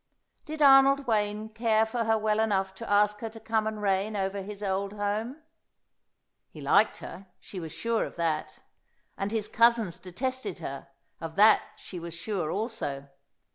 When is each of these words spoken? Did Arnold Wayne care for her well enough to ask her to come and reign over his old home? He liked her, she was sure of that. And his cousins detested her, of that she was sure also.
Did 0.45 0.63
Arnold 0.63 1.05
Wayne 1.05 1.49
care 1.49 1.85
for 1.85 2.05
her 2.05 2.17
well 2.17 2.39
enough 2.39 2.73
to 2.73 2.89
ask 2.89 3.19
her 3.19 3.29
to 3.29 3.39
come 3.39 3.67
and 3.67 3.79
reign 3.79 4.15
over 4.15 4.41
his 4.41 4.63
old 4.63 4.93
home? 4.93 5.43
He 6.49 6.59
liked 6.59 6.97
her, 7.05 7.27
she 7.39 7.59
was 7.59 7.71
sure 7.71 8.03
of 8.05 8.15
that. 8.15 8.63
And 9.15 9.31
his 9.31 9.47
cousins 9.47 9.99
detested 9.99 10.57
her, 10.57 10.87
of 11.19 11.35
that 11.35 11.61
she 11.77 11.99
was 11.99 12.15
sure 12.15 12.49
also. 12.49 13.09